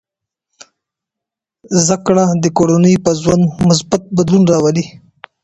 زده 1.83 1.97
کړه 2.05 2.25
د 2.43 2.45
کورنۍ 2.57 2.95
په 3.05 3.11
ژوند 3.21 3.43
مثبت 3.69 4.01
بدلون 4.17 4.43
راولي. 4.51 4.85